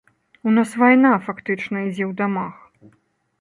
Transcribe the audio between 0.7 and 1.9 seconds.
вайна фактычна